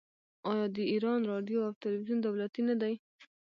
[0.49, 2.93] آیا د ایران راډیو او تلویزیون دولتي نه دي؟